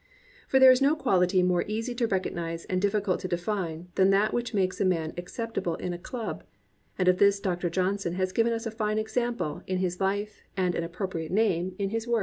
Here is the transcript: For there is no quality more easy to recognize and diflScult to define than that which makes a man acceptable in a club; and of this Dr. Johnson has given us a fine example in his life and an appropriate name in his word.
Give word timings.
For 0.47 0.57
there 0.57 0.71
is 0.71 0.81
no 0.81 0.95
quality 0.95 1.43
more 1.43 1.63
easy 1.67 1.93
to 1.93 2.07
recognize 2.07 2.65
and 2.65 2.81
diflScult 2.81 3.19
to 3.19 3.27
define 3.27 3.89
than 3.93 4.09
that 4.09 4.33
which 4.33 4.51
makes 4.51 4.81
a 4.81 4.83
man 4.83 5.13
acceptable 5.15 5.75
in 5.75 5.93
a 5.93 5.99
club; 5.99 6.43
and 6.97 7.07
of 7.07 7.19
this 7.19 7.39
Dr. 7.39 7.69
Johnson 7.69 8.13
has 8.13 8.31
given 8.31 8.51
us 8.51 8.65
a 8.65 8.71
fine 8.71 8.97
example 8.97 9.61
in 9.67 9.77
his 9.77 10.01
life 10.01 10.41
and 10.57 10.73
an 10.73 10.83
appropriate 10.83 11.31
name 11.31 11.75
in 11.77 11.91
his 11.91 12.07
word. 12.07 12.19